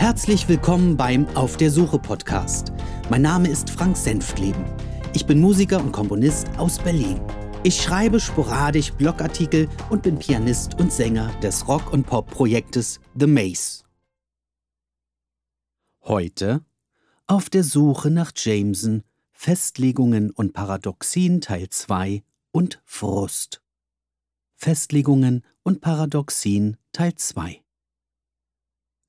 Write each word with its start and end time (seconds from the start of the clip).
Herzlich 0.00 0.48
willkommen 0.48 0.96
beim 0.96 1.28
Auf 1.36 1.58
der 1.58 1.70
Suche 1.70 1.98
Podcast. 1.98 2.72
Mein 3.10 3.20
Name 3.20 3.50
ist 3.50 3.68
Frank 3.68 3.98
Senftleben. 3.98 4.64
Ich 5.12 5.26
bin 5.26 5.38
Musiker 5.38 5.78
und 5.78 5.92
Komponist 5.92 6.48
aus 6.56 6.78
Berlin. 6.78 7.20
Ich 7.64 7.82
schreibe 7.82 8.18
sporadisch 8.18 8.94
Blogartikel 8.94 9.68
und 9.90 10.02
bin 10.02 10.18
Pianist 10.18 10.80
und 10.80 10.90
Sänger 10.90 11.30
des 11.42 11.68
Rock- 11.68 11.92
und 11.92 12.06
Pop-Projektes 12.06 12.98
The 13.14 13.26
Maze. 13.26 13.84
Heute 16.00 16.64
auf 17.26 17.50
der 17.50 17.62
Suche 17.62 18.10
nach 18.10 18.32
Jameson, 18.34 19.02
Festlegungen 19.32 20.30
und 20.30 20.54
Paradoxien 20.54 21.42
Teil 21.42 21.68
2 21.68 22.22
und 22.52 22.80
Frust. 22.86 23.60
Festlegungen 24.56 25.44
und 25.62 25.82
Paradoxien 25.82 26.78
Teil 26.90 27.16
2 27.16 27.60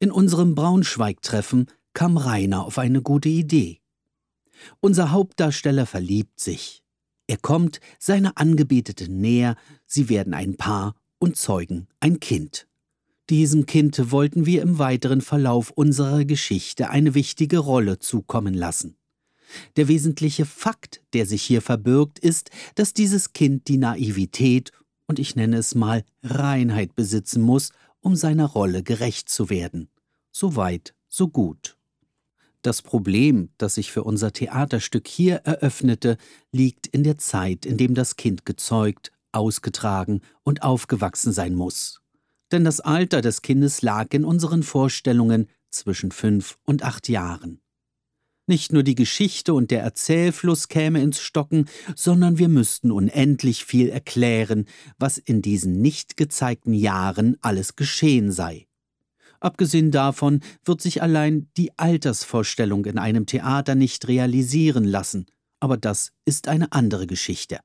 in 0.01 0.11
unserem 0.11 0.55
Braunschweig-Treffen 0.55 1.67
kam 1.93 2.17
Rainer 2.17 2.65
auf 2.65 2.79
eine 2.79 3.03
gute 3.03 3.29
Idee. 3.29 3.79
Unser 4.79 5.11
Hauptdarsteller 5.11 5.85
verliebt 5.85 6.39
sich. 6.39 6.81
Er 7.27 7.37
kommt 7.37 7.79
seiner 7.99 8.33
Angebeteten 8.35 9.21
näher, 9.21 9.55
sie 9.85 10.09
werden 10.09 10.33
ein 10.33 10.57
Paar 10.57 10.95
und 11.19 11.37
zeugen 11.37 11.87
ein 11.99 12.19
Kind. 12.19 12.67
Diesem 13.29 13.67
Kind 13.67 14.11
wollten 14.11 14.47
wir 14.47 14.63
im 14.63 14.79
weiteren 14.79 15.21
Verlauf 15.21 15.69
unserer 15.69 16.25
Geschichte 16.25 16.89
eine 16.89 17.13
wichtige 17.13 17.59
Rolle 17.59 17.99
zukommen 17.99 18.55
lassen. 18.55 18.97
Der 19.75 19.87
wesentliche 19.87 20.45
Fakt, 20.45 21.01
der 21.13 21.27
sich 21.27 21.43
hier 21.43 21.61
verbirgt, 21.61 22.17
ist, 22.17 22.49
dass 22.73 22.95
dieses 22.95 23.33
Kind 23.33 23.67
die 23.67 23.77
Naivität 23.77 24.71
und 25.05 25.19
ich 25.19 25.35
nenne 25.35 25.57
es 25.57 25.75
mal 25.75 26.03
Reinheit 26.23 26.95
besitzen 26.95 27.43
muss, 27.43 27.71
um 28.01 28.15
seiner 28.15 28.47
Rolle 28.47 28.81
gerecht 28.81 29.29
zu 29.29 29.49
werden. 29.49 29.90
So 30.31 30.55
weit, 30.55 30.93
so 31.07 31.27
gut. 31.27 31.77
Das 32.61 32.81
Problem, 32.81 33.49
das 33.57 33.75
sich 33.75 33.91
für 33.91 34.03
unser 34.03 34.33
Theaterstück 34.33 35.07
hier 35.07 35.37
eröffnete, 35.37 36.17
liegt 36.51 36.87
in 36.87 37.03
der 37.03 37.17
Zeit, 37.17 37.65
in 37.65 37.77
dem 37.77 37.95
das 37.95 38.15
Kind 38.15 38.45
gezeugt, 38.45 39.11
ausgetragen 39.31 40.21
und 40.43 40.63
aufgewachsen 40.63 41.33
sein 41.33 41.55
muss. 41.55 42.01
Denn 42.51 42.63
das 42.63 42.79
Alter 42.79 43.21
des 43.21 43.41
Kindes 43.41 43.81
lag 43.81 44.07
in 44.13 44.25
unseren 44.25 44.63
Vorstellungen 44.63 45.47
zwischen 45.69 46.11
fünf 46.11 46.57
und 46.63 46.83
acht 46.83 47.09
Jahren. 47.09 47.61
Nicht 48.47 48.73
nur 48.73 48.83
die 48.83 48.95
Geschichte 48.95 49.53
und 49.53 49.71
der 49.71 49.81
Erzählfluss 49.81 50.67
käme 50.67 51.01
ins 51.01 51.21
Stocken, 51.21 51.67
sondern 51.95 52.37
wir 52.37 52.49
müssten 52.49 52.91
unendlich 52.91 53.65
viel 53.65 53.89
erklären, 53.89 54.65
was 54.97 55.17
in 55.17 55.41
diesen 55.41 55.81
nicht 55.81 56.17
gezeigten 56.17 56.73
Jahren 56.73 57.37
alles 57.41 57.75
geschehen 57.75 58.31
sei. 58.31 58.67
Abgesehen 59.41 59.91
davon 59.91 60.39
wird 60.63 60.81
sich 60.81 61.01
allein 61.01 61.49
die 61.57 61.77
Altersvorstellung 61.77 62.85
in 62.85 62.97
einem 62.97 63.25
Theater 63.25 63.75
nicht 63.75 64.07
realisieren 64.07 64.85
lassen, 64.85 65.25
aber 65.59 65.77
das 65.77 66.13
ist 66.25 66.47
eine 66.47 66.71
andere 66.71 67.07
Geschichte. 67.07 67.59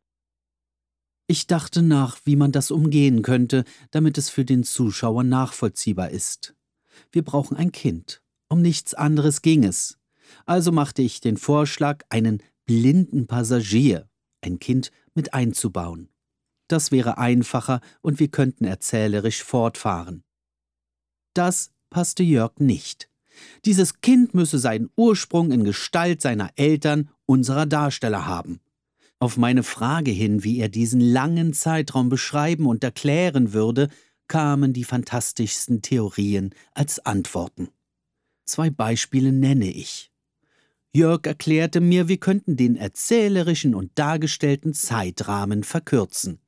Ich 1.28 1.46
dachte 1.46 1.82
nach, 1.82 2.18
wie 2.24 2.36
man 2.36 2.50
das 2.50 2.70
umgehen 2.70 3.22
könnte, 3.22 3.64
damit 3.90 4.16
es 4.16 4.30
für 4.30 4.44
den 4.44 4.64
Zuschauer 4.64 5.22
nachvollziehbar 5.22 6.10
ist. 6.10 6.54
Wir 7.12 7.22
brauchen 7.22 7.56
ein 7.56 7.72
Kind. 7.72 8.22
Um 8.48 8.62
nichts 8.62 8.94
anderes 8.94 9.42
ging 9.42 9.64
es. 9.64 9.98
Also 10.46 10.72
machte 10.72 11.02
ich 11.02 11.20
den 11.20 11.36
Vorschlag, 11.36 12.04
einen 12.08 12.42
blinden 12.64 13.26
Passagier, 13.26 14.08
ein 14.40 14.58
Kind, 14.58 14.92
mit 15.14 15.34
einzubauen. 15.34 16.08
Das 16.68 16.90
wäre 16.90 17.18
einfacher 17.18 17.80
und 18.02 18.18
wir 18.20 18.28
könnten 18.28 18.64
erzählerisch 18.64 19.42
fortfahren. 19.42 20.22
Das 21.36 21.70
passte 21.90 22.22
Jörg 22.22 22.60
nicht. 22.60 23.10
Dieses 23.66 24.00
Kind 24.00 24.32
müsse 24.32 24.58
seinen 24.58 24.88
Ursprung 24.96 25.50
in 25.50 25.64
Gestalt 25.64 26.22
seiner 26.22 26.50
Eltern, 26.56 27.10
unserer 27.26 27.66
Darsteller 27.66 28.24
haben. 28.24 28.60
Auf 29.18 29.36
meine 29.36 29.62
Frage 29.62 30.10
hin, 30.10 30.44
wie 30.44 30.58
er 30.60 30.70
diesen 30.70 31.00
langen 31.00 31.52
Zeitraum 31.52 32.08
beschreiben 32.08 32.64
und 32.64 32.82
erklären 32.82 33.52
würde, 33.52 33.90
kamen 34.28 34.72
die 34.72 34.84
fantastischsten 34.84 35.82
Theorien 35.82 36.54
als 36.72 37.04
Antworten. 37.04 37.68
Zwei 38.46 38.70
Beispiele 38.70 39.30
nenne 39.30 39.70
ich. 39.70 40.10
Jörg 40.94 41.26
erklärte 41.26 41.82
mir, 41.82 42.08
wir 42.08 42.16
könnten 42.16 42.56
den 42.56 42.76
erzählerischen 42.76 43.74
und 43.74 43.90
dargestellten 43.98 44.72
Zeitrahmen 44.72 45.64
verkürzen. 45.64 46.40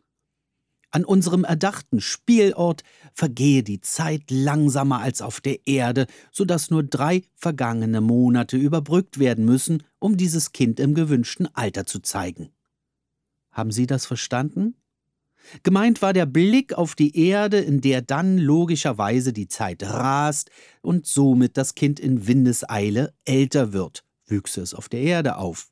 An 0.98 1.04
unserem 1.04 1.44
erdachten 1.44 2.00
Spielort 2.00 2.82
vergehe 3.14 3.62
die 3.62 3.80
Zeit 3.80 4.32
langsamer 4.32 4.98
als 4.98 5.22
auf 5.22 5.40
der 5.40 5.64
Erde, 5.64 6.08
so 6.32 6.44
dass 6.44 6.72
nur 6.72 6.82
drei 6.82 7.22
vergangene 7.36 8.00
Monate 8.00 8.56
überbrückt 8.56 9.20
werden 9.20 9.44
müssen, 9.44 9.84
um 10.00 10.16
dieses 10.16 10.50
Kind 10.50 10.80
im 10.80 10.94
gewünschten 10.94 11.48
Alter 11.54 11.86
zu 11.86 12.00
zeigen. 12.00 12.48
Haben 13.52 13.70
Sie 13.70 13.86
das 13.86 14.06
verstanden? 14.06 14.74
Gemeint 15.62 16.02
war 16.02 16.12
der 16.12 16.26
Blick 16.26 16.74
auf 16.74 16.96
die 16.96 17.16
Erde, 17.16 17.58
in 17.58 17.80
der 17.80 18.02
dann 18.02 18.36
logischerweise 18.36 19.32
die 19.32 19.46
Zeit 19.46 19.84
rast 19.84 20.50
und 20.82 21.06
somit 21.06 21.56
das 21.56 21.76
Kind 21.76 22.00
in 22.00 22.26
Windeseile 22.26 23.14
älter 23.24 23.72
wird, 23.72 24.02
wüchse 24.26 24.62
es 24.62 24.74
auf 24.74 24.88
der 24.88 25.02
Erde 25.02 25.36
auf. 25.36 25.70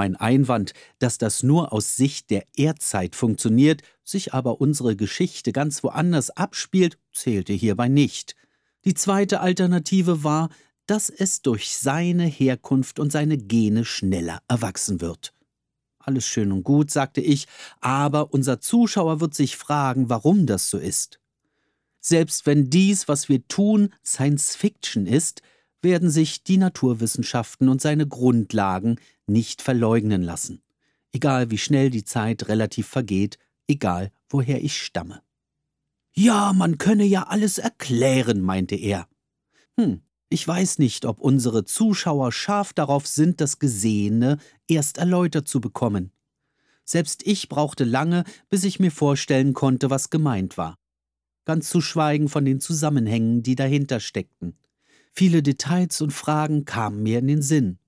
Mein 0.00 0.16
Einwand, 0.16 0.72
dass 0.98 1.18
das 1.18 1.42
nur 1.42 1.74
aus 1.74 1.94
Sicht 1.98 2.30
der 2.30 2.46
Erdzeit 2.56 3.14
funktioniert, 3.14 3.82
sich 4.02 4.32
aber 4.32 4.58
unsere 4.58 4.96
Geschichte 4.96 5.52
ganz 5.52 5.84
woanders 5.84 6.30
abspielt, 6.30 6.96
zählte 7.12 7.52
hierbei 7.52 7.88
nicht. 7.88 8.34
Die 8.86 8.94
zweite 8.94 9.40
Alternative 9.40 10.24
war, 10.24 10.48
dass 10.86 11.10
es 11.10 11.42
durch 11.42 11.76
seine 11.76 12.24
Herkunft 12.24 12.98
und 12.98 13.12
seine 13.12 13.36
Gene 13.36 13.84
schneller 13.84 14.40
erwachsen 14.48 15.02
wird. 15.02 15.34
Alles 15.98 16.24
schön 16.24 16.50
und 16.50 16.62
gut, 16.62 16.90
sagte 16.90 17.20
ich, 17.20 17.46
aber 17.82 18.32
unser 18.32 18.58
Zuschauer 18.58 19.20
wird 19.20 19.34
sich 19.34 19.58
fragen, 19.58 20.08
warum 20.08 20.46
das 20.46 20.70
so 20.70 20.78
ist. 20.78 21.20
Selbst 22.00 22.46
wenn 22.46 22.70
dies, 22.70 23.06
was 23.06 23.28
wir 23.28 23.46
tun, 23.48 23.92
Science 24.02 24.56
Fiction 24.56 25.06
ist, 25.06 25.42
werden 25.82 26.10
sich 26.10 26.42
die 26.42 26.58
Naturwissenschaften 26.58 27.68
und 27.68 27.80
seine 27.80 28.06
Grundlagen 28.06 28.96
nicht 29.26 29.62
verleugnen 29.62 30.22
lassen, 30.22 30.62
egal 31.12 31.50
wie 31.50 31.58
schnell 31.58 31.90
die 31.90 32.04
Zeit 32.04 32.48
relativ 32.48 32.86
vergeht, 32.86 33.38
egal 33.68 34.10
woher 34.28 34.62
ich 34.62 34.80
stamme. 34.82 35.22
Ja, 36.12 36.52
man 36.52 36.78
könne 36.78 37.04
ja 37.04 37.24
alles 37.24 37.58
erklären, 37.58 38.40
meinte 38.42 38.74
er. 38.74 39.08
Hm, 39.78 40.02
ich 40.28 40.46
weiß 40.46 40.78
nicht, 40.78 41.06
ob 41.06 41.20
unsere 41.20 41.64
Zuschauer 41.64 42.32
scharf 42.32 42.72
darauf 42.72 43.06
sind, 43.06 43.40
das 43.40 43.58
Gesehene 43.58 44.38
erst 44.68 44.98
erläutert 44.98 45.48
zu 45.48 45.60
bekommen. 45.60 46.12
Selbst 46.84 47.26
ich 47.26 47.48
brauchte 47.48 47.84
lange, 47.84 48.24
bis 48.48 48.64
ich 48.64 48.80
mir 48.80 48.90
vorstellen 48.90 49.54
konnte, 49.54 49.90
was 49.90 50.10
gemeint 50.10 50.58
war. 50.58 50.76
Ganz 51.44 51.68
zu 51.68 51.80
schweigen 51.80 52.28
von 52.28 52.44
den 52.44 52.60
Zusammenhängen, 52.60 53.42
die 53.42 53.54
dahinter 53.54 54.00
steckten. 54.00 54.56
Viele 55.12 55.42
Details 55.42 56.00
und 56.00 56.12
Fragen 56.12 56.64
kamen 56.64 57.02
mir 57.02 57.18
in 57.18 57.26
den 57.26 57.42
Sinn. 57.42 57.78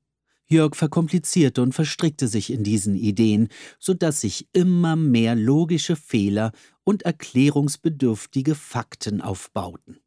Jörg 0.46 0.76
verkomplizierte 0.76 1.62
und 1.62 1.72
verstrickte 1.72 2.28
sich 2.28 2.52
in 2.52 2.62
diesen 2.62 2.94
Ideen, 2.94 3.48
so 3.78 3.94
dass 3.94 4.20
sich 4.20 4.48
immer 4.52 4.96
mehr 4.96 5.34
logische 5.34 5.96
Fehler 5.96 6.52
und 6.84 7.02
erklärungsbedürftige 7.02 8.54
Fakten 8.54 9.22
aufbauten. 9.22 9.98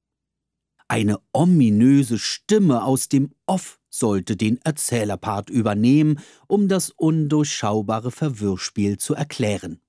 Eine 0.87 1.19
ominöse 1.33 2.19
Stimme 2.19 2.83
aus 2.83 3.09
dem 3.09 3.31
Off 3.47 3.79
sollte 3.89 4.35
den 4.35 4.59
Erzählerpart 4.63 5.49
übernehmen, 5.49 6.19
um 6.47 6.67
das 6.67 6.91
undurchschaubare 6.91 8.11
Verwirrspiel 8.11 8.97
zu 8.97 9.15
erklären. 9.15 9.79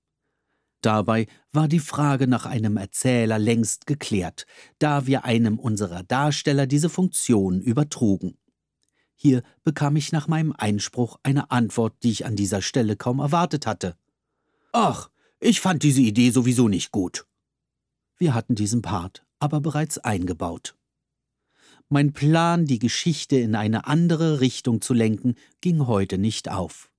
Dabei 0.80 1.26
war 1.52 1.68
die 1.68 1.80
Frage 1.80 2.26
nach 2.26 2.46
einem 2.46 2.76
Erzähler 2.76 3.38
längst 3.38 3.86
geklärt, 3.86 4.46
da 4.78 5.06
wir 5.06 5.24
einem 5.24 5.58
unserer 5.58 6.02
Darsteller 6.02 6.66
diese 6.66 6.88
Funktion 6.88 7.60
übertrugen. 7.60 8.38
Hier 9.16 9.42
bekam 9.64 9.96
ich 9.96 10.12
nach 10.12 10.28
meinem 10.28 10.52
Einspruch 10.52 11.18
eine 11.22 11.50
Antwort, 11.50 11.94
die 12.02 12.10
ich 12.10 12.26
an 12.26 12.36
dieser 12.36 12.62
Stelle 12.62 12.96
kaum 12.96 13.18
erwartet 13.18 13.66
hatte. 13.66 13.96
Ach, 14.72 15.10
ich 15.40 15.60
fand 15.60 15.82
diese 15.82 16.02
Idee 16.02 16.30
sowieso 16.30 16.68
nicht 16.68 16.92
gut. 16.92 17.26
Wir 18.18 18.34
hatten 18.34 18.54
diesen 18.54 18.82
Part 18.82 19.26
aber 19.38 19.60
bereits 19.60 19.98
eingebaut. 19.98 20.76
Mein 21.88 22.12
Plan, 22.12 22.66
die 22.66 22.78
Geschichte 22.78 23.36
in 23.36 23.54
eine 23.54 23.86
andere 23.86 24.40
Richtung 24.40 24.80
zu 24.80 24.92
lenken, 24.92 25.34
ging 25.60 25.86
heute 25.86 26.18
nicht 26.18 26.50
auf. 26.50 26.90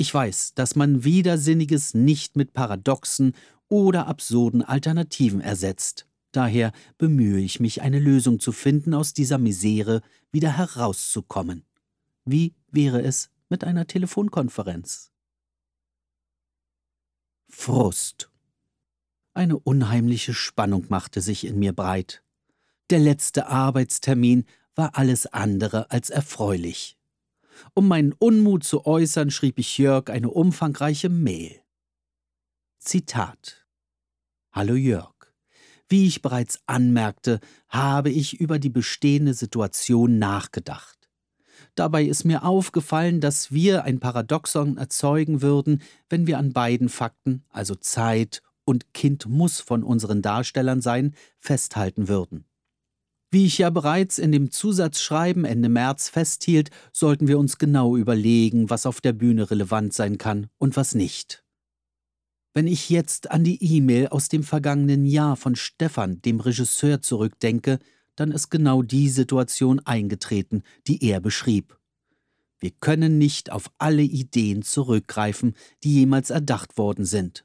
Ich 0.00 0.14
weiß, 0.14 0.54
dass 0.54 0.76
man 0.76 1.02
Widersinniges 1.02 1.92
nicht 1.92 2.36
mit 2.36 2.54
paradoxen 2.54 3.34
oder 3.68 4.06
absurden 4.06 4.62
Alternativen 4.62 5.40
ersetzt. 5.40 6.06
Daher 6.30 6.70
bemühe 6.98 7.40
ich 7.40 7.58
mich, 7.58 7.82
eine 7.82 7.98
Lösung 7.98 8.38
zu 8.38 8.52
finden, 8.52 8.94
aus 8.94 9.12
dieser 9.12 9.38
Misere 9.38 10.02
wieder 10.30 10.56
herauszukommen. 10.56 11.64
Wie 12.24 12.54
wäre 12.70 13.02
es 13.02 13.30
mit 13.48 13.64
einer 13.64 13.88
Telefonkonferenz? 13.88 15.10
Frust. 17.48 18.30
Eine 19.34 19.58
unheimliche 19.58 20.32
Spannung 20.32 20.86
machte 20.88 21.20
sich 21.20 21.44
in 21.44 21.58
mir 21.58 21.72
breit. 21.72 22.22
Der 22.90 23.00
letzte 23.00 23.48
Arbeitstermin 23.48 24.44
war 24.76 24.96
alles 24.96 25.26
andere 25.26 25.90
als 25.90 26.08
erfreulich. 26.10 26.97
Um 27.74 27.88
meinen 27.88 28.12
Unmut 28.12 28.64
zu 28.64 28.86
äußern, 28.86 29.30
schrieb 29.30 29.58
ich 29.58 29.78
Jörg 29.78 30.10
eine 30.10 30.30
umfangreiche 30.30 31.08
Mail. 31.08 31.60
Zitat 32.78 33.66
Hallo 34.52 34.74
Jörg. 34.74 35.14
Wie 35.88 36.06
ich 36.06 36.20
bereits 36.20 36.58
anmerkte, 36.66 37.40
habe 37.68 38.10
ich 38.10 38.40
über 38.40 38.58
die 38.58 38.70
bestehende 38.70 39.34
Situation 39.34 40.18
nachgedacht. 40.18 40.98
Dabei 41.74 42.04
ist 42.04 42.24
mir 42.24 42.44
aufgefallen, 42.44 43.20
dass 43.20 43.52
wir 43.52 43.84
ein 43.84 44.00
Paradoxon 44.00 44.76
erzeugen 44.76 45.42
würden, 45.42 45.82
wenn 46.08 46.26
wir 46.26 46.38
an 46.38 46.52
beiden 46.52 46.88
Fakten, 46.88 47.44
also 47.50 47.74
Zeit 47.74 48.42
und 48.64 48.92
Kind 48.92 49.26
muss 49.26 49.60
von 49.60 49.82
unseren 49.82 50.20
Darstellern 50.20 50.80
sein, 50.80 51.14
festhalten 51.38 52.08
würden. 52.08 52.44
Wie 53.30 53.44
ich 53.44 53.58
ja 53.58 53.68
bereits 53.68 54.18
in 54.18 54.32
dem 54.32 54.50
Zusatzschreiben 54.50 55.44
Ende 55.44 55.68
März 55.68 56.08
festhielt, 56.08 56.70
sollten 56.92 57.28
wir 57.28 57.38
uns 57.38 57.58
genau 57.58 57.94
überlegen, 57.94 58.70
was 58.70 58.86
auf 58.86 59.02
der 59.02 59.12
Bühne 59.12 59.50
relevant 59.50 59.92
sein 59.92 60.16
kann 60.16 60.46
und 60.56 60.76
was 60.76 60.94
nicht. 60.94 61.44
Wenn 62.54 62.66
ich 62.66 62.88
jetzt 62.88 63.30
an 63.30 63.44
die 63.44 63.62
E-Mail 63.62 64.08
aus 64.08 64.28
dem 64.28 64.42
vergangenen 64.42 65.04
Jahr 65.04 65.36
von 65.36 65.56
Stefan, 65.56 66.22
dem 66.22 66.40
Regisseur, 66.40 67.02
zurückdenke, 67.02 67.78
dann 68.16 68.32
ist 68.32 68.48
genau 68.50 68.82
die 68.82 69.10
Situation 69.10 69.80
eingetreten, 69.80 70.62
die 70.86 71.04
er 71.04 71.20
beschrieb. 71.20 71.78
Wir 72.58 72.70
können 72.70 73.18
nicht 73.18 73.52
auf 73.52 73.70
alle 73.78 74.02
Ideen 74.02 74.62
zurückgreifen, 74.62 75.54
die 75.84 75.92
jemals 75.92 76.30
erdacht 76.30 76.78
worden 76.78 77.04
sind. 77.04 77.44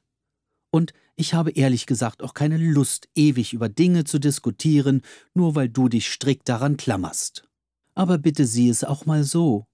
Und 0.70 0.92
ich 1.16 1.34
habe 1.34 1.52
ehrlich 1.52 1.86
gesagt 1.86 2.22
auch 2.22 2.34
keine 2.34 2.56
Lust, 2.56 3.08
ewig 3.14 3.52
über 3.52 3.68
Dinge 3.68 4.04
zu 4.04 4.18
diskutieren, 4.18 5.02
nur 5.32 5.54
weil 5.54 5.68
du 5.68 5.88
dich 5.88 6.08
strikt 6.08 6.48
daran 6.48 6.76
klammerst. 6.76 7.48
Aber 7.94 8.18
bitte 8.18 8.46
sieh 8.46 8.68
es 8.68 8.82
auch 8.82 9.06
mal 9.06 9.22
so. 9.22 9.66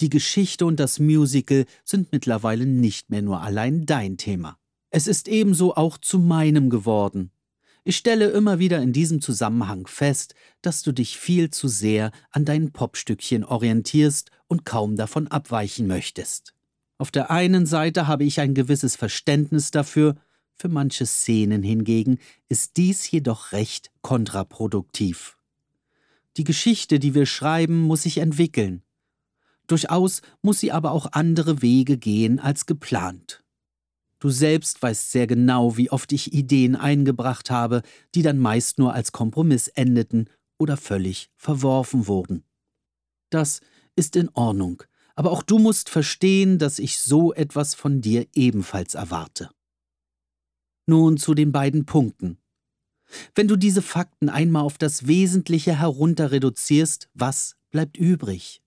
Die 0.00 0.10
Geschichte 0.10 0.66
und 0.66 0.80
das 0.80 0.98
Musical 0.98 1.66
sind 1.84 2.10
mittlerweile 2.10 2.66
nicht 2.66 3.10
mehr 3.10 3.22
nur 3.22 3.40
allein 3.40 3.86
dein 3.86 4.16
Thema. 4.16 4.58
Es 4.90 5.06
ist 5.06 5.28
ebenso 5.28 5.76
auch 5.76 5.98
zu 5.98 6.18
meinem 6.18 6.70
geworden. 6.70 7.30
Ich 7.84 7.96
stelle 7.96 8.30
immer 8.30 8.58
wieder 8.58 8.80
in 8.80 8.92
diesem 8.92 9.20
Zusammenhang 9.20 9.86
fest, 9.86 10.34
dass 10.60 10.82
du 10.82 10.92
dich 10.92 11.18
viel 11.18 11.50
zu 11.50 11.66
sehr 11.68 12.12
an 12.30 12.44
deinen 12.44 12.72
Popstückchen 12.72 13.44
orientierst 13.44 14.30
und 14.46 14.64
kaum 14.64 14.96
davon 14.96 15.28
abweichen 15.28 15.86
möchtest. 15.86 16.54
Auf 16.98 17.10
der 17.10 17.30
einen 17.30 17.66
Seite 17.66 18.06
habe 18.06 18.24
ich 18.24 18.40
ein 18.40 18.54
gewisses 18.54 18.94
Verständnis 18.94 19.72
dafür, 19.72 20.16
für 20.54 20.68
manche 20.68 21.06
Szenen 21.06 21.62
hingegen 21.62 22.18
ist 22.48 22.76
dies 22.76 23.10
jedoch 23.10 23.52
recht 23.52 23.90
kontraproduktiv. 24.02 25.36
Die 26.36 26.44
Geschichte, 26.44 26.98
die 26.98 27.14
wir 27.14 27.26
schreiben, 27.26 27.82
muss 27.82 28.02
sich 28.02 28.18
entwickeln. 28.18 28.82
Durchaus 29.66 30.22
muss 30.40 30.60
sie 30.60 30.72
aber 30.72 30.92
auch 30.92 31.12
andere 31.12 31.62
Wege 31.62 31.98
gehen 31.98 32.38
als 32.38 32.66
geplant. 32.66 33.42
Du 34.18 34.30
selbst 34.30 34.80
weißt 34.80 35.10
sehr 35.10 35.26
genau, 35.26 35.76
wie 35.76 35.90
oft 35.90 36.12
ich 36.12 36.32
Ideen 36.32 36.76
eingebracht 36.76 37.50
habe, 37.50 37.82
die 38.14 38.22
dann 38.22 38.38
meist 38.38 38.78
nur 38.78 38.94
als 38.94 39.12
Kompromiss 39.12 39.68
endeten 39.68 40.30
oder 40.58 40.76
völlig 40.76 41.28
verworfen 41.36 42.06
wurden. 42.06 42.44
Das 43.30 43.60
ist 43.96 44.14
in 44.14 44.28
Ordnung, 44.34 44.84
aber 45.16 45.32
auch 45.32 45.42
du 45.42 45.58
musst 45.58 45.88
verstehen, 45.88 46.58
dass 46.58 46.78
ich 46.78 47.00
so 47.00 47.32
etwas 47.34 47.74
von 47.74 48.00
dir 48.00 48.26
ebenfalls 48.32 48.94
erwarte. 48.94 49.50
Nun 50.86 51.16
zu 51.16 51.34
den 51.34 51.52
beiden 51.52 51.84
Punkten. 51.86 52.38
Wenn 53.34 53.48
du 53.48 53.56
diese 53.56 53.82
Fakten 53.82 54.28
einmal 54.28 54.62
auf 54.62 54.78
das 54.78 55.06
Wesentliche 55.06 55.78
herunter 55.78 56.30
reduzierst, 56.32 57.08
was 57.14 57.56
bleibt 57.70 57.96
übrig? 57.96 58.62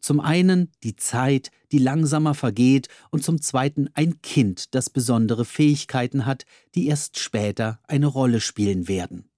Zum 0.00 0.20
einen 0.20 0.70
die 0.82 0.94
Zeit, 0.94 1.50
die 1.72 1.78
langsamer 1.78 2.34
vergeht, 2.34 2.88
und 3.10 3.24
zum 3.24 3.40
zweiten 3.40 3.88
ein 3.94 4.20
Kind, 4.22 4.74
das 4.74 4.88
besondere 4.88 5.44
Fähigkeiten 5.44 6.26
hat, 6.26 6.44
die 6.74 6.86
erst 6.86 7.18
später 7.18 7.80
eine 7.88 8.06
Rolle 8.06 8.40
spielen 8.40 8.88
werden. 8.88 9.28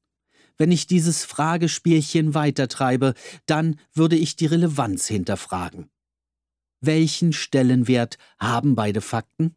Wenn 0.58 0.72
ich 0.72 0.86
dieses 0.86 1.24
Fragespielchen 1.24 2.34
weitertreibe, 2.34 3.14
dann 3.46 3.76
würde 3.94 4.16
ich 4.16 4.36
die 4.36 4.46
Relevanz 4.46 5.06
hinterfragen. 5.06 5.88
Welchen 6.80 7.32
Stellenwert 7.32 8.18
haben 8.38 8.74
beide 8.74 9.00
Fakten? 9.00 9.54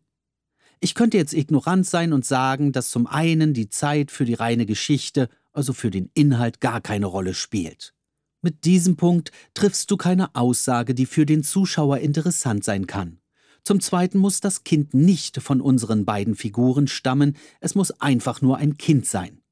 Ich 0.83 0.95
könnte 0.95 1.17
jetzt 1.17 1.33
ignorant 1.33 1.85
sein 1.85 2.11
und 2.11 2.25
sagen, 2.25 2.71
dass 2.71 2.89
zum 2.89 3.05
einen 3.05 3.53
die 3.53 3.69
Zeit 3.69 4.09
für 4.09 4.25
die 4.25 4.33
reine 4.33 4.65
Geschichte, 4.65 5.29
also 5.53 5.73
für 5.73 5.91
den 5.91 6.09
Inhalt, 6.15 6.59
gar 6.59 6.81
keine 6.81 7.05
Rolle 7.05 7.35
spielt. 7.35 7.93
Mit 8.41 8.65
diesem 8.65 8.95
Punkt 8.95 9.31
triffst 9.53 9.91
du 9.91 9.97
keine 9.97 10.33
Aussage, 10.33 10.95
die 10.95 11.05
für 11.05 11.27
den 11.27 11.43
Zuschauer 11.43 11.99
interessant 11.99 12.63
sein 12.63 12.87
kann. 12.87 13.19
Zum 13.63 13.79
Zweiten 13.79 14.17
muss 14.17 14.39
das 14.39 14.63
Kind 14.63 14.95
nicht 14.95 15.39
von 15.39 15.61
unseren 15.61 16.03
beiden 16.03 16.33
Figuren 16.33 16.87
stammen, 16.87 17.37
es 17.59 17.75
muss 17.75 17.91
einfach 18.01 18.41
nur 18.41 18.57
ein 18.57 18.77
Kind 18.77 19.05
sein. 19.05 19.43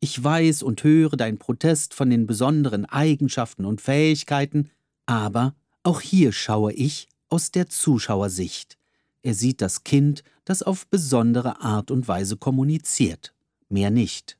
Ich 0.00 0.24
weiß 0.24 0.62
und 0.62 0.82
höre 0.82 1.18
deinen 1.18 1.36
Protest 1.36 1.92
von 1.92 2.08
den 2.08 2.26
besonderen 2.26 2.86
Eigenschaften 2.86 3.66
und 3.66 3.82
Fähigkeiten, 3.82 4.70
aber 5.04 5.54
auch 5.82 6.00
hier 6.00 6.32
schaue 6.32 6.72
ich 6.72 7.08
aus 7.28 7.50
der 7.50 7.68
Zuschauersicht. 7.68 8.75
Er 9.26 9.34
sieht 9.34 9.60
das 9.60 9.82
Kind, 9.82 10.22
das 10.44 10.62
auf 10.62 10.86
besondere 10.86 11.60
Art 11.60 11.90
und 11.90 12.06
Weise 12.06 12.36
kommuniziert, 12.36 13.34
mehr 13.68 13.90
nicht. 13.90 14.38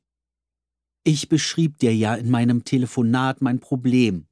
Ich 1.03 1.29
beschrieb 1.29 1.79
dir 1.79 1.93
ja 1.93 2.15
in 2.15 2.31
meinem 2.31 2.62
Telefonat 2.62 3.43
mein 3.43 3.59
Problem. 3.59 4.29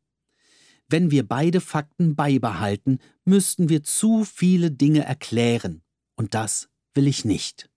Wenn 0.88 1.10
wir 1.10 1.26
beide 1.26 1.60
Fakten 1.60 2.14
beibehalten, 2.14 3.00
müssten 3.24 3.68
wir 3.68 3.82
zu 3.82 4.24
viele 4.24 4.70
Dinge 4.70 5.04
erklären, 5.04 5.82
und 6.14 6.34
das 6.34 6.68
will 6.94 7.08
ich 7.08 7.24
nicht. 7.24 7.68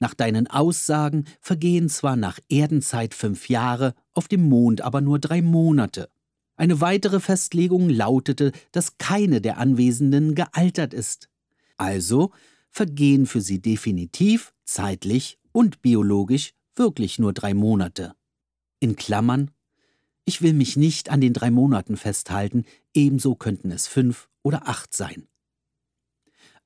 Nach 0.00 0.14
deinen 0.14 0.48
Aussagen 0.48 1.26
vergehen 1.40 1.88
zwar 1.88 2.16
nach 2.16 2.40
Erdenzeit 2.48 3.14
fünf 3.14 3.48
Jahre, 3.48 3.94
auf 4.12 4.26
dem 4.26 4.48
Mond 4.48 4.80
aber 4.80 5.00
nur 5.00 5.20
drei 5.20 5.40
Monate. 5.40 6.10
Eine 6.56 6.80
weitere 6.80 7.20
Festlegung 7.20 7.88
lautete, 7.88 8.50
dass 8.72 8.98
keine 8.98 9.40
der 9.40 9.58
Anwesenden 9.58 10.34
gealtert 10.34 10.92
ist. 10.92 11.28
Also 11.76 12.32
vergehen 12.70 13.26
für 13.26 13.40
sie 13.40 13.60
definitiv, 13.60 14.52
zeitlich 14.64 15.38
und 15.52 15.82
biologisch 15.82 16.52
wirklich 16.74 17.18
nur 17.18 17.32
drei 17.32 17.54
Monate. 17.54 18.14
In 18.80 18.96
Klammern, 18.96 19.50
ich 20.24 20.42
will 20.42 20.52
mich 20.52 20.76
nicht 20.76 21.10
an 21.10 21.20
den 21.20 21.32
drei 21.32 21.50
Monaten 21.50 21.96
festhalten, 21.96 22.64
ebenso 22.92 23.34
könnten 23.34 23.70
es 23.70 23.86
fünf 23.86 24.28
oder 24.42 24.68
acht 24.68 24.94
sein. 24.94 25.28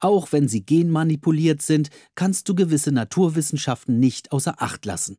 Auch 0.01 0.33
wenn 0.33 0.49
sie 0.49 0.65
genmanipuliert 0.65 1.61
sind, 1.61 1.91
kannst 2.15 2.49
du 2.49 2.55
gewisse 2.55 2.93
Naturwissenschaften 2.93 3.99
nicht 3.99 4.31
außer 4.33 4.63
Acht 4.63 4.85
lassen. 4.87 5.19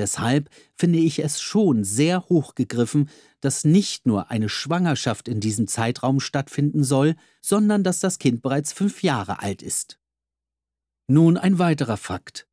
Deshalb 0.00 0.48
finde 0.76 0.98
ich 0.98 1.18
es 1.18 1.42
schon 1.42 1.84
sehr 1.84 2.22
hochgegriffen, 2.30 3.10
dass 3.42 3.64
nicht 3.64 4.06
nur 4.06 4.30
eine 4.30 4.48
Schwangerschaft 4.48 5.28
in 5.28 5.40
diesem 5.40 5.66
Zeitraum 5.66 6.20
stattfinden 6.20 6.84
soll, 6.84 7.16
sondern 7.42 7.84
dass 7.84 8.00
das 8.00 8.18
Kind 8.18 8.40
bereits 8.40 8.72
fünf 8.72 9.02
Jahre 9.02 9.40
alt 9.40 9.60
ist. 9.62 9.98
Nun 11.06 11.36
ein 11.36 11.58
weiterer 11.58 11.98
Fakt. 11.98 12.48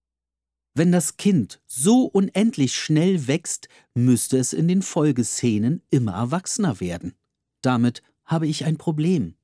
Wenn 0.74 0.92
das 0.92 1.16
Kind 1.16 1.62
so 1.66 2.04
unendlich 2.04 2.76
schnell 2.76 3.28
wächst, 3.28 3.70
müsste 3.94 4.38
es 4.38 4.52
in 4.52 4.68
den 4.68 4.82
Folgeszenen 4.82 5.82
immer 5.90 6.16
erwachsener 6.16 6.82
werden. 6.82 7.14
Damit 7.62 8.02
habe 8.26 8.46
ich 8.46 8.66
ein 8.66 8.76
Problem. 8.76 9.36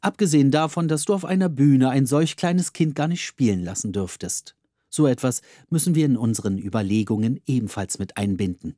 Abgesehen 0.00 0.50
davon, 0.50 0.88
dass 0.88 1.04
du 1.04 1.12
auf 1.12 1.26
einer 1.26 1.50
Bühne 1.50 1.90
ein 1.90 2.06
solch 2.06 2.36
kleines 2.36 2.72
Kind 2.72 2.94
gar 2.94 3.08
nicht 3.08 3.26
spielen 3.26 3.62
lassen 3.62 3.92
dürftest. 3.92 4.56
So 4.96 5.06
etwas 5.06 5.42
müssen 5.68 5.94
wir 5.94 6.06
in 6.06 6.16
unseren 6.16 6.56
Überlegungen 6.56 7.38
ebenfalls 7.44 7.98
mit 7.98 8.16
einbinden. 8.16 8.76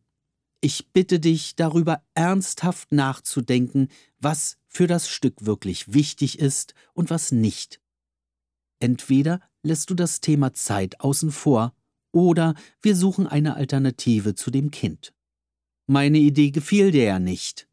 Ich 0.61 0.91
bitte 0.91 1.21
dich, 1.21 1.55
darüber 1.55 2.03
ernsthaft 2.15 2.91
nachzudenken, 2.91 3.87
was 4.19 4.59
für 4.67 4.89
das 4.89 5.09
Stück 5.09 5.47
wirklich 5.47 5.93
wichtig 5.95 6.41
ist 6.41 6.75
und 6.93 7.11
was 7.11 7.31
nicht. 7.31 7.81
Entweder 8.81 9.41
lässt 9.63 9.91
du 9.91 9.95
das 9.95 10.21
Thema 10.21 10.53
Zeit 10.55 10.99
außen 10.99 11.31
vor, 11.31 11.73
oder 12.11 12.57
wir 12.83 12.97
suchen 12.97 13.29
eine 13.29 13.55
Alternative 13.55 14.35
zu 14.35 14.51
dem 14.51 14.73
Kind. 14.73 15.15
Meine 15.87 16.19
Idee 16.19 16.51
gefiel 16.51 16.91
dir 16.91 17.05
ja 17.05 17.19
nicht, 17.21 17.69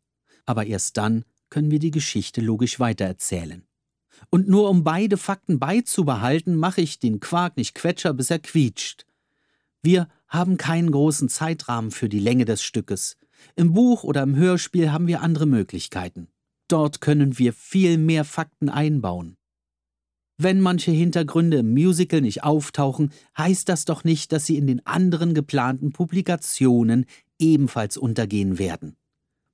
aber 0.46 0.68
erst 0.68 0.98
dann 0.98 1.26
können 1.50 1.72
wir 1.72 1.80
die 1.80 1.90
Geschichte 1.90 2.42
logisch 2.42 2.80
weitererzählen. 2.80 3.66
Und 4.30 4.48
nur 4.48 4.70
um 4.70 4.84
beide 4.84 5.18
Fakten 5.18 5.60
beizubehalten, 5.60 6.56
mache 6.56 6.82
ich 6.82 7.00
den 7.00 7.20
Quark 7.20 7.58
nicht 7.58 7.76
quetscher, 7.76 8.14
bis 8.14 8.30
er 8.30 8.40
quietscht. 8.40 9.06
Wir 9.82 10.08
haben 10.28 10.58
keinen 10.58 10.92
großen 10.92 11.30
Zeitrahmen 11.30 11.92
für 11.92 12.10
die 12.10 12.20
Länge 12.20 12.46
des 12.46 12.64
Stückes. 12.64 13.18
Im 13.56 13.74
Buch 13.74 14.04
oder 14.04 14.24
im 14.24 14.36
Hörspiel 14.36 14.92
haben 14.92 15.08
wir 15.08 15.22
andere 15.22 15.46
Möglichkeiten. 15.46 16.28
Dort 16.68 17.02
können 17.02 17.38
wir 17.38 17.54
viel 17.54 17.98
mehr 17.98 18.26
Fakten 18.26 18.70
einbauen. 18.70 19.38
Wenn 20.38 20.60
manche 20.60 20.92
Hintergründe 20.92 21.58
im 21.58 21.74
Musical 21.74 22.20
nicht 22.22 22.44
auftauchen, 22.44 23.12
heißt 23.38 23.70
das 23.70 23.86
doch 23.86 24.04
nicht, 24.04 24.32
dass 24.32 24.46
sie 24.46 24.58
in 24.58 24.68
den 24.68 24.86
anderen 24.86 25.34
geplanten 25.34 25.94
Publikationen 25.94 27.06
ebenfalls 27.40 27.96
untergehen 27.96 28.60
werden. 28.60 28.98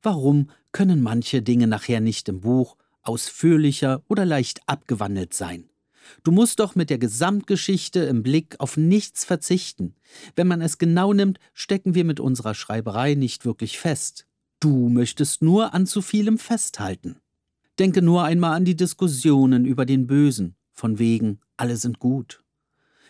Warum 0.01 0.49
können 0.71 1.01
manche 1.01 1.43
Dinge 1.43 1.67
nachher 1.67 1.99
nicht 1.99 2.27
im 2.29 2.39
Buch 2.39 2.77
ausführlicher 3.03 4.03
oder 4.07 4.25
leicht 4.25 4.61
abgewandelt 4.67 5.33
sein? 5.33 5.69
Du 6.23 6.31
musst 6.31 6.59
doch 6.59 6.75
mit 6.75 6.89
der 6.89 6.97
Gesamtgeschichte 6.97 8.01
im 8.01 8.23
Blick 8.23 8.59
auf 8.59 8.77
nichts 8.77 9.23
verzichten. 9.23 9.95
Wenn 10.35 10.47
man 10.47 10.61
es 10.61 10.77
genau 10.77 11.13
nimmt, 11.13 11.39
stecken 11.53 11.95
wir 11.95 12.03
mit 12.03 12.19
unserer 12.19 12.53
Schreiberei 12.53 13.15
nicht 13.15 13.45
wirklich 13.45 13.79
fest. 13.79 14.25
Du 14.59 14.89
möchtest 14.89 15.41
nur 15.41 15.73
an 15.73 15.87
zu 15.87 16.01
vielem 16.01 16.37
festhalten. 16.37 17.17
Denke 17.79 18.01
nur 18.01 18.23
einmal 18.23 18.53
an 18.55 18.65
die 18.65 18.75
Diskussionen 18.75 19.65
über 19.65 19.85
den 19.85 20.05
Bösen, 20.05 20.55
von 20.71 20.99
wegen 20.99 21.39
alle 21.57 21.77
sind 21.77 21.99
gut. 21.99 22.43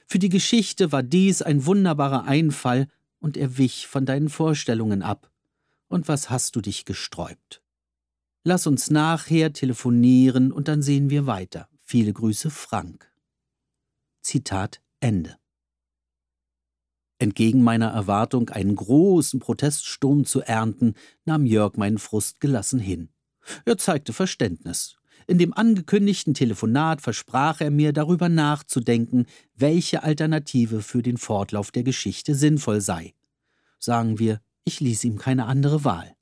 Für 0.06 0.20
die 0.20 0.30
Geschichte 0.30 0.92
war 0.92 1.04
dies 1.04 1.42
ein 1.42 1.66
wunderbarer 1.66 2.26
Einfall, 2.26 2.88
und 3.22 3.38
er 3.38 3.58
wich 3.58 3.88
von 3.88 4.06
deinen 4.06 4.30
Vorstellungen 4.30 5.04
ab. 5.04 5.32
Und 5.88 6.08
was 6.08 6.30
hast 6.30 6.56
du 6.56 6.62
dich 6.62 6.86
gesträubt? 6.86 7.61
Lass 8.44 8.66
uns 8.66 8.90
nachher 8.90 9.54
telefonieren 9.54 10.52
und 10.52 10.68
dann 10.68 10.82
sehen 10.82 11.12
wir 11.12 11.28
weiter. 11.28 11.70
Viele 11.80 12.12
Grüße, 12.12 12.50
Frank. 12.50 13.12
Zitat 14.22 14.82
Ende. 15.00 15.38
Entgegen 17.20 17.64
meiner 17.64 17.90
Erwartung, 17.90 18.50
einen 18.50 18.76
großen 18.76 19.40
Proteststurm 19.40 20.26
zu 20.26 20.42
ernten, 20.42 20.96
nahm 21.24 21.46
Jörg 21.46 21.78
meinen 21.78 22.00
Frust 22.00 22.40
gelassen 22.40 22.80
hin. 22.80 23.10
Er 23.66 23.78
zeigte 23.78 24.12
Verständnis. 24.12 24.98
In 25.28 25.38
dem 25.38 25.54
angekündigten 25.54 26.34
Telefonat 26.34 27.02
versprach 27.02 27.62
er 27.62 27.70
mir, 27.70 27.94
darüber 27.94 28.28
nachzudenken, 28.28 29.28
welche 29.56 30.02
Alternative 30.02 30.82
für 30.82 31.04
den 31.04 31.18
Fortlauf 31.18 31.70
der 31.70 31.84
Geschichte 31.84 32.34
sinnvoll 32.34 32.82
sei. 32.82 33.14
Sagen 33.78 34.18
wir, 34.18 34.42
ich 34.64 34.80
ließ 34.80 35.04
ihm 35.04 35.20
keine 35.20 35.46
andere 35.46 35.84
Wahl. 35.84 36.16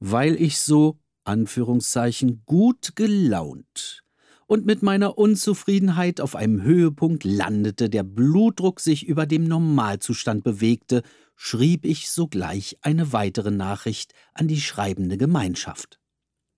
Weil 0.00 0.40
ich 0.40 0.60
so, 0.60 0.98
Anführungszeichen, 1.24 2.42
gut 2.46 2.94
gelaunt 2.94 4.02
und 4.46 4.64
mit 4.64 4.82
meiner 4.82 5.18
Unzufriedenheit 5.18 6.20
auf 6.20 6.34
einem 6.34 6.62
Höhepunkt 6.62 7.24
landete, 7.24 7.90
der 7.90 8.02
Blutdruck 8.02 8.80
sich 8.80 9.06
über 9.06 9.26
dem 9.26 9.44
Normalzustand 9.44 10.42
bewegte, 10.42 11.02
schrieb 11.36 11.84
ich 11.84 12.10
sogleich 12.10 12.78
eine 12.80 13.12
weitere 13.12 13.50
Nachricht 13.50 14.14
an 14.32 14.48
die 14.48 14.60
schreibende 14.60 15.18
Gemeinschaft. 15.18 16.00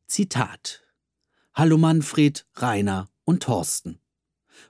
Zitat 0.06 0.82
Hallo 1.52 1.78
Manfred, 1.78 2.47
Rainer 2.54 3.09
und 3.25 3.42
Thorsten. 3.42 3.99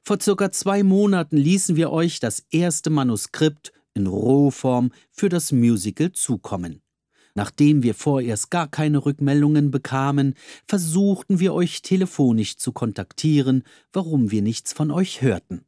Vor 0.02 0.18
circa 0.20 0.50
zwei 0.50 0.82
Monaten 0.82 1.36
ließen 1.36 1.76
wir 1.76 1.90
euch 1.90 2.20
das 2.20 2.40
erste 2.50 2.88
Manuskript 2.88 3.72
in 3.92 4.06
Rohform 4.06 4.92
für 5.10 5.28
das 5.28 5.52
Musical 5.52 6.12
zukommen. 6.12 6.82
Nachdem 7.40 7.82
wir 7.82 7.94
vorerst 7.94 8.50
gar 8.50 8.68
keine 8.68 9.06
Rückmeldungen 9.06 9.70
bekamen, 9.70 10.34
versuchten 10.66 11.40
wir 11.40 11.54
euch 11.54 11.80
telefonisch 11.80 12.58
zu 12.58 12.70
kontaktieren, 12.70 13.62
warum 13.94 14.30
wir 14.30 14.42
nichts 14.42 14.74
von 14.74 14.90
euch 14.90 15.22
hörten. 15.22 15.64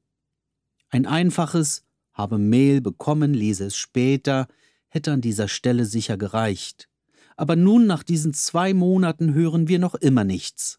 Ein 0.90 1.06
einfaches 1.06 1.86
habe 2.12 2.36
Mail 2.36 2.82
bekommen, 2.82 3.32
lese 3.32 3.64
es 3.64 3.76
später, 3.78 4.48
hätte 4.90 5.12
an 5.12 5.22
dieser 5.22 5.48
Stelle 5.48 5.86
sicher 5.86 6.18
gereicht. 6.18 6.90
Aber 7.38 7.56
nun 7.56 7.86
nach 7.86 8.02
diesen 8.02 8.34
zwei 8.34 8.74
Monaten 8.74 9.32
hören 9.32 9.66
wir 9.66 9.78
noch 9.78 9.94
immer 9.94 10.24
nichts. 10.24 10.78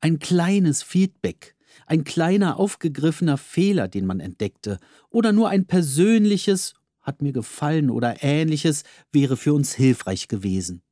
Ein 0.00 0.20
kleines 0.20 0.82
Feedback, 0.82 1.54
ein 1.84 2.02
kleiner 2.02 2.58
aufgegriffener 2.58 3.36
Fehler, 3.36 3.88
den 3.88 4.06
man 4.06 4.20
entdeckte, 4.20 4.78
oder 5.10 5.32
nur 5.32 5.50
ein 5.50 5.66
persönliches 5.66 6.79
hat 7.00 7.22
mir 7.22 7.32
gefallen 7.32 7.90
oder 7.90 8.22
ähnliches 8.22 8.84
wäre 9.12 9.36
für 9.36 9.54
uns 9.54 9.74
hilfreich 9.74 10.28
gewesen. 10.28 10.82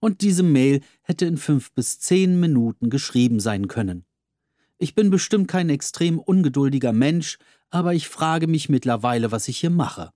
Und 0.00 0.20
diese 0.20 0.42
Mail 0.42 0.80
hätte 1.02 1.24
in 1.24 1.36
fünf 1.36 1.72
bis 1.72 1.98
zehn 1.98 2.38
Minuten 2.38 2.90
geschrieben 2.90 3.40
sein 3.40 3.68
können. 3.68 4.04
Ich 4.78 4.94
bin 4.94 5.10
bestimmt 5.10 5.48
kein 5.48 5.70
extrem 5.70 6.18
ungeduldiger 6.18 6.92
Mensch, 6.92 7.38
aber 7.70 7.94
ich 7.94 8.08
frage 8.08 8.46
mich 8.46 8.68
mittlerweile, 8.68 9.32
was 9.32 9.48
ich 9.48 9.58
hier 9.58 9.70
mache. 9.70 10.10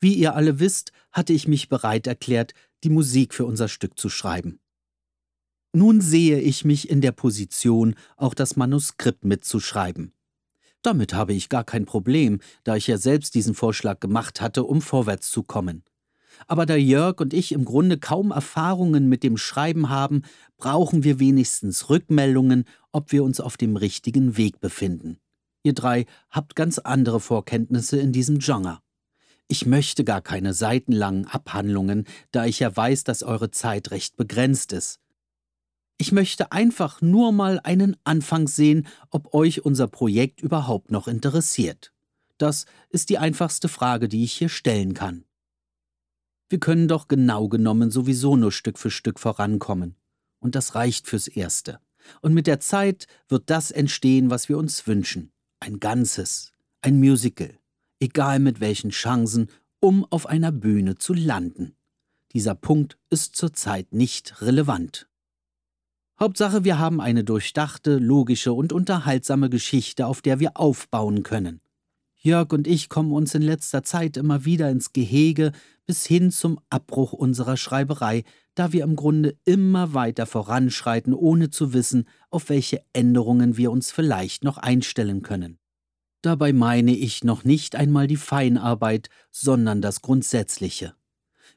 Wie 0.00 0.14
ihr 0.14 0.34
alle 0.34 0.60
wisst, 0.60 0.92
hatte 1.10 1.32
ich 1.32 1.48
mich 1.48 1.68
bereit 1.68 2.06
erklärt, 2.06 2.52
die 2.84 2.90
Musik 2.90 3.34
für 3.34 3.46
unser 3.46 3.68
Stück 3.68 3.98
zu 3.98 4.08
schreiben. 4.08 4.60
Nun 5.72 6.00
sehe 6.00 6.40
ich 6.40 6.64
mich 6.64 6.88
in 6.88 7.00
der 7.00 7.12
Position, 7.12 7.94
auch 8.16 8.34
das 8.34 8.56
Manuskript 8.56 9.24
mitzuschreiben. 9.24 10.12
Damit 10.88 11.12
habe 11.12 11.34
ich 11.34 11.50
gar 11.50 11.64
kein 11.64 11.84
Problem, 11.84 12.40
da 12.64 12.74
ich 12.74 12.86
ja 12.86 12.96
selbst 12.96 13.34
diesen 13.34 13.52
Vorschlag 13.52 14.00
gemacht 14.00 14.40
hatte, 14.40 14.64
um 14.64 14.80
vorwärts 14.80 15.30
zu 15.30 15.42
kommen. 15.42 15.84
Aber 16.46 16.64
da 16.64 16.76
Jörg 16.76 17.20
und 17.20 17.34
ich 17.34 17.52
im 17.52 17.66
Grunde 17.66 17.98
kaum 17.98 18.30
Erfahrungen 18.30 19.06
mit 19.06 19.22
dem 19.22 19.36
Schreiben 19.36 19.90
haben, 19.90 20.22
brauchen 20.56 21.04
wir 21.04 21.20
wenigstens 21.20 21.90
Rückmeldungen, 21.90 22.64
ob 22.90 23.12
wir 23.12 23.22
uns 23.22 23.38
auf 23.38 23.58
dem 23.58 23.76
richtigen 23.76 24.38
Weg 24.38 24.60
befinden. 24.60 25.18
Ihr 25.62 25.74
drei 25.74 26.06
habt 26.30 26.56
ganz 26.56 26.78
andere 26.78 27.20
Vorkenntnisse 27.20 27.98
in 27.98 28.10
diesem 28.10 28.38
Genre. 28.38 28.78
Ich 29.46 29.66
möchte 29.66 30.04
gar 30.04 30.22
keine 30.22 30.54
seitenlangen 30.54 31.26
Abhandlungen, 31.26 32.06
da 32.30 32.46
ich 32.46 32.60
ja 32.60 32.74
weiß, 32.74 33.04
dass 33.04 33.22
eure 33.22 33.50
Zeit 33.50 33.90
recht 33.90 34.16
begrenzt 34.16 34.72
ist. 34.72 35.00
Ich 36.00 36.12
möchte 36.12 36.52
einfach 36.52 37.02
nur 37.02 37.32
mal 37.32 37.58
einen 37.64 37.96
Anfang 38.04 38.46
sehen, 38.46 38.86
ob 39.10 39.34
euch 39.34 39.64
unser 39.64 39.88
Projekt 39.88 40.40
überhaupt 40.40 40.92
noch 40.92 41.08
interessiert. 41.08 41.92
Das 42.38 42.66
ist 42.88 43.10
die 43.10 43.18
einfachste 43.18 43.68
Frage, 43.68 44.08
die 44.08 44.22
ich 44.22 44.32
hier 44.32 44.48
stellen 44.48 44.94
kann. 44.94 45.24
Wir 46.48 46.60
können 46.60 46.86
doch 46.86 47.08
genau 47.08 47.48
genommen 47.48 47.90
sowieso 47.90 48.36
nur 48.36 48.52
Stück 48.52 48.78
für 48.78 48.92
Stück 48.92 49.18
vorankommen. 49.18 49.96
Und 50.38 50.54
das 50.54 50.76
reicht 50.76 51.08
fürs 51.08 51.26
Erste. 51.26 51.80
Und 52.22 52.32
mit 52.32 52.46
der 52.46 52.60
Zeit 52.60 53.08
wird 53.28 53.50
das 53.50 53.72
entstehen, 53.72 54.30
was 54.30 54.48
wir 54.48 54.56
uns 54.56 54.86
wünschen. 54.86 55.32
Ein 55.58 55.80
Ganzes, 55.80 56.54
ein 56.80 57.00
Musical, 57.00 57.58
egal 57.98 58.38
mit 58.38 58.60
welchen 58.60 58.90
Chancen, 58.90 59.50
um 59.80 60.04
auf 60.04 60.26
einer 60.26 60.52
Bühne 60.52 60.96
zu 60.96 61.12
landen. 61.12 61.74
Dieser 62.32 62.54
Punkt 62.54 62.98
ist 63.10 63.34
zurzeit 63.34 63.92
nicht 63.92 64.40
relevant. 64.40 65.07
Hauptsache, 66.20 66.64
wir 66.64 66.80
haben 66.80 67.00
eine 67.00 67.22
durchdachte, 67.22 67.98
logische 67.98 68.52
und 68.52 68.72
unterhaltsame 68.72 69.48
Geschichte, 69.48 70.06
auf 70.06 70.20
der 70.20 70.40
wir 70.40 70.56
aufbauen 70.56 71.22
können. 71.22 71.60
Jörg 72.16 72.52
und 72.52 72.66
ich 72.66 72.88
kommen 72.88 73.12
uns 73.12 73.36
in 73.36 73.42
letzter 73.42 73.84
Zeit 73.84 74.16
immer 74.16 74.44
wieder 74.44 74.68
ins 74.68 74.92
Gehege 74.92 75.52
bis 75.86 76.04
hin 76.04 76.32
zum 76.32 76.58
Abbruch 76.70 77.12
unserer 77.12 77.56
Schreiberei, 77.56 78.24
da 78.56 78.72
wir 78.72 78.82
im 78.82 78.96
Grunde 78.96 79.36
immer 79.44 79.94
weiter 79.94 80.26
voranschreiten, 80.26 81.14
ohne 81.14 81.50
zu 81.50 81.72
wissen, 81.72 82.08
auf 82.30 82.48
welche 82.48 82.82
Änderungen 82.92 83.56
wir 83.56 83.70
uns 83.70 83.92
vielleicht 83.92 84.42
noch 84.42 84.58
einstellen 84.58 85.22
können. 85.22 85.60
Dabei 86.20 86.52
meine 86.52 86.96
ich 86.96 87.22
noch 87.22 87.44
nicht 87.44 87.76
einmal 87.76 88.08
die 88.08 88.16
Feinarbeit, 88.16 89.08
sondern 89.30 89.80
das 89.80 90.02
Grundsätzliche. 90.02 90.94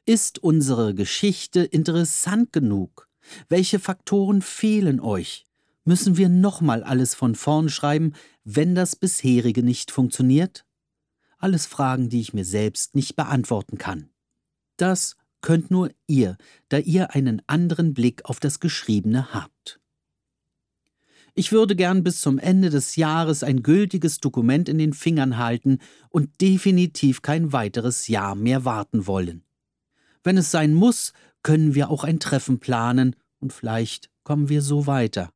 Ist 0.06 0.38
unsere 0.38 0.94
Geschichte 0.94 1.64
interessant 1.64 2.52
genug? 2.52 3.08
Welche 3.48 3.78
Faktoren 3.78 4.42
fehlen 4.42 5.00
euch? 5.00 5.46
Müssen 5.84 6.16
wir 6.16 6.28
nochmal 6.28 6.84
alles 6.84 7.14
von 7.14 7.34
vorn 7.34 7.68
schreiben, 7.68 8.12
wenn 8.44 8.74
das 8.74 8.94
bisherige 8.96 9.62
nicht 9.62 9.90
funktioniert? 9.90 10.64
Alles 11.38 11.66
Fragen, 11.66 12.08
die 12.08 12.20
ich 12.20 12.34
mir 12.34 12.44
selbst 12.44 12.94
nicht 12.94 13.16
beantworten 13.16 13.78
kann. 13.78 14.10
Das 14.76 15.16
könnt 15.40 15.70
nur 15.70 15.90
ihr, 16.06 16.36
da 16.68 16.78
ihr 16.78 17.14
einen 17.14 17.42
anderen 17.48 17.94
Blick 17.94 18.24
auf 18.24 18.38
das 18.38 18.60
Geschriebene 18.60 19.34
habt. 19.34 19.80
Ich 21.34 21.50
würde 21.50 21.74
gern 21.74 22.04
bis 22.04 22.20
zum 22.20 22.38
Ende 22.38 22.68
des 22.68 22.96
Jahres 22.96 23.42
ein 23.42 23.62
gültiges 23.62 24.20
Dokument 24.20 24.68
in 24.68 24.78
den 24.78 24.92
Fingern 24.92 25.38
halten 25.38 25.78
und 26.10 26.28
definitiv 26.40 27.22
kein 27.22 27.52
weiteres 27.52 28.06
Jahr 28.06 28.34
mehr 28.34 28.64
warten 28.64 29.06
wollen. 29.06 29.42
Wenn 30.22 30.36
es 30.36 30.50
sein 30.50 30.74
muss, 30.74 31.12
können 31.42 31.74
wir 31.74 31.90
auch 31.90 32.04
ein 32.04 32.20
Treffen 32.20 32.58
planen 32.60 33.16
und 33.40 33.52
vielleicht 33.52 34.10
kommen 34.24 34.48
wir 34.48 34.62
so 34.62 34.86
weiter. 34.86 35.30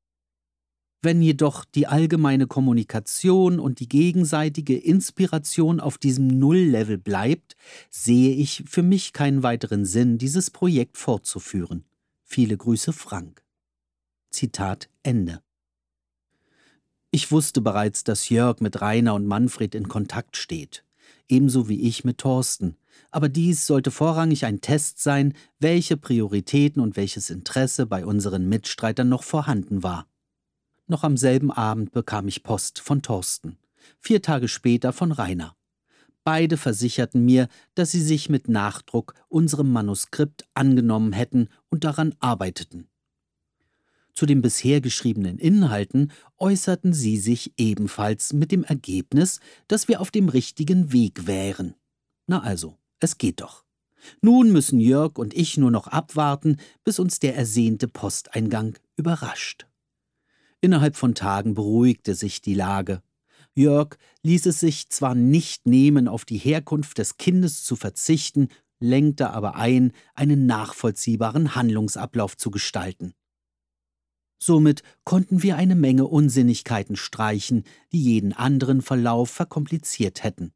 Wenn 1.03 1.23
jedoch 1.23 1.65
die 1.65 1.87
allgemeine 1.87 2.47
Kommunikation 2.47 3.61
und 3.61 3.81
die 3.81 3.89
gegenseitige 3.89 4.77
Inspiration 4.77 5.79
auf 5.79 5.99
diesem 5.99 6.27
Nulllevel 6.27 6.99
bleibt, 6.99 7.55
sehe 7.91 8.35
ich 8.35 8.65
für 8.67 8.83
mich 8.83 9.13
keinen 9.13 9.43
weiteren 9.43 9.85
Sinn, 9.85 10.19
dieses 10.19 10.51
Projekt 10.51 10.97
fortzuführen. 10.97 11.85
Viele 12.25 12.57
Grüße, 12.57 12.93
Frank. 12.93 13.45
Zitat 14.31 14.89
Ende. 15.03 15.43
Ich 17.13 17.31
wusste 17.31 17.61
bereits, 17.61 18.03
dass 18.03 18.29
Jörg 18.29 18.61
mit 18.61 18.81
Rainer 18.81 19.15
und 19.15 19.27
Manfred 19.27 19.75
in 19.75 19.89
Kontakt 19.89 20.37
steht, 20.37 20.85
ebenso 21.29 21.69
wie 21.69 21.83
ich 21.83 22.05
mit 22.05 22.19
Thorsten, 22.19 22.77
aber 23.11 23.29
dies 23.29 23.67
sollte 23.67 23.91
vorrangig 23.91 24.45
ein 24.45 24.61
Test 24.61 25.03
sein, 25.03 25.35
welche 25.59 25.97
Prioritäten 25.97 26.81
und 26.83 26.97
welches 26.97 27.31
Interesse 27.31 27.87
bei 27.87 28.05
unseren 28.05 28.49
Mitstreitern 28.49 29.09
noch 29.09 29.23
vorhanden 29.23 29.83
war. 29.83 30.07
Noch 30.87 31.03
am 31.03 31.17
selben 31.17 31.51
Abend 31.51 31.93
bekam 31.93 32.29
ich 32.29 32.43
Post 32.43 32.81
von 32.81 33.03
Thorsten, 33.03 33.59
vier 33.99 34.23
Tage 34.23 34.49
später 34.49 34.93
von 34.93 35.13
Rainer. 35.13 35.57
Beide 36.25 36.57
versicherten 36.57 37.25
mir, 37.25 37.49
dass 37.75 37.93
sie 37.93 38.03
sich 38.03 38.29
mit 38.29 38.49
Nachdruck 38.49 39.15
unserem 39.29 39.73
Manuskript 39.73 40.45
angenommen 40.55 41.13
hätten 41.13 41.49
und 41.69 41.85
daran 41.85 42.15
arbeiteten. 42.19 42.89
Zu 44.17 44.25
den 44.25 44.41
bisher 44.41 44.81
geschriebenen 44.81 45.39
Inhalten 45.39 46.11
äußerten 46.39 46.95
sie 46.95 47.19
sich 47.19 47.53
ebenfalls 47.59 48.33
mit 48.33 48.51
dem 48.51 48.65
Ergebnis, 48.65 49.41
dass 49.69 49.89
wir 49.89 50.01
auf 50.01 50.11
dem 50.11 50.31
richtigen 50.31 50.91
Weg 50.91 51.27
wären. 51.27 51.75
Na 52.27 52.41
also, 52.41 52.79
es 52.99 53.19
geht 53.19 53.43
doch. 53.43 53.63
Nun 54.23 54.53
müssen 54.53 54.81
Jörg 54.81 55.19
und 55.19 55.35
ich 55.35 55.59
nur 55.59 55.71
noch 55.71 55.87
abwarten, 55.87 56.57
bis 56.83 56.99
uns 56.99 57.19
der 57.19 57.37
ersehnte 57.37 57.89
Posteingang 57.89 58.79
überrascht. 58.97 59.67
Innerhalb 60.63 60.97
von 60.97 61.15
Tagen 61.15 61.53
beruhigte 61.53 62.15
sich 62.15 62.41
die 62.41 62.55
Lage. 62.55 63.03
Jörg 63.55 63.99
ließ 64.23 64.47
es 64.47 64.61
sich 64.61 64.89
zwar 64.89 65.15
nicht 65.15 65.67
nehmen, 65.67 66.09
auf 66.09 66.25
die 66.25 66.39
Herkunft 66.39 66.97
des 66.97 67.19
Kindes 67.19 67.65
zu 67.65 67.77
verzichten, 67.77 68.49
lenkte 68.81 69.31
aber 69.31 69.57
ein, 69.57 69.93
einen 70.15 70.47
nachvollziehbaren 70.47 71.55
Handlungsablauf 71.55 72.39
zu 72.39 72.51
gestalten. 72.51 73.13
Somit 74.39 74.83
konnten 75.05 75.43
wir 75.43 75.57
eine 75.57 75.75
Menge 75.75 76.07
Unsinnigkeiten 76.07 76.97
streichen, 76.97 77.65
die 77.93 78.03
jeden 78.03 78.33
anderen 78.33 78.83
Verlauf 78.83 79.31
verkompliziert 79.31 80.23
hätten. 80.23 80.53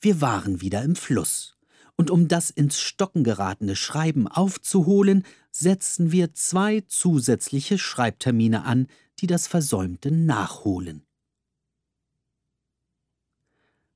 Wir 0.00 0.20
waren 0.20 0.60
wieder 0.60 0.82
im 0.82 0.96
Fluss, 0.96 1.56
und 1.96 2.10
um 2.10 2.28
das 2.28 2.50
ins 2.50 2.80
Stocken 2.80 3.24
geratene 3.24 3.76
Schreiben 3.76 4.28
aufzuholen, 4.28 5.24
setzten 5.50 6.12
wir 6.12 6.34
zwei 6.34 6.82
zusätzliche 6.82 7.78
Schreibtermine 7.78 8.64
an, 8.64 8.88
die 9.20 9.26
das 9.26 9.46
Versäumte 9.46 10.10
nachholen. 10.10 11.06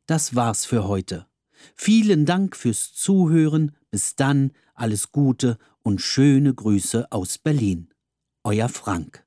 Das 0.06 0.36
war's 0.36 0.64
für 0.64 0.86
heute. 0.86 1.26
Vielen 1.74 2.26
Dank 2.26 2.54
fürs 2.56 2.92
Zuhören. 2.92 3.74
Bis 3.90 4.14
dann, 4.14 4.52
alles 4.74 5.10
Gute 5.10 5.58
und 5.82 6.00
schöne 6.00 6.54
Grüße 6.54 7.10
aus 7.10 7.38
Berlin. 7.38 7.88
Euer 8.46 8.68
Frank. 8.68 9.25